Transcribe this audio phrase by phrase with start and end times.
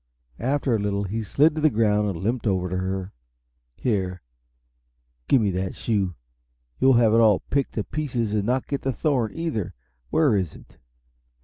[0.39, 3.13] After a little, he slid to the ground and limped over to her.
[3.75, 4.23] "Here,
[5.27, 6.15] give me that shoe;
[6.79, 9.75] you'll have it all picked to pieces and not get the thorn, either.
[10.09, 10.79] Where is it?"